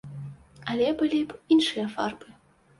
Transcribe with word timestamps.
Але 0.73 0.87
былі 1.03 1.21
б 1.29 1.37
іншыя 1.59 1.87
фарбы. 1.95 2.27